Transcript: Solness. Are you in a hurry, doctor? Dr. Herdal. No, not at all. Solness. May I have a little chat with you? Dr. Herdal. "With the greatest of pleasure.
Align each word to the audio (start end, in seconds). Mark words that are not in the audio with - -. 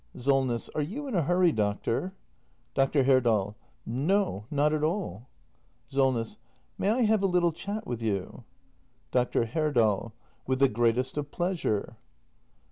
Solness. 0.17 0.67
Are 0.73 0.81
you 0.81 1.07
in 1.07 1.13
a 1.13 1.21
hurry, 1.21 1.51
doctor? 1.51 2.15
Dr. 2.73 3.03
Herdal. 3.03 3.55
No, 3.85 4.45
not 4.49 4.73
at 4.73 4.83
all. 4.83 5.29
Solness. 5.89 6.39
May 6.75 6.89
I 6.89 7.01
have 7.03 7.21
a 7.21 7.27
little 7.27 7.51
chat 7.51 7.85
with 7.85 8.01
you? 8.01 8.43
Dr. 9.11 9.45
Herdal. 9.45 10.15
"With 10.47 10.57
the 10.57 10.69
greatest 10.69 11.17
of 11.17 11.29
pleasure. 11.29 11.97